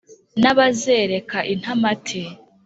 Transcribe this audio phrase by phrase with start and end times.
[0.41, 2.21] N' abazereka Intamati,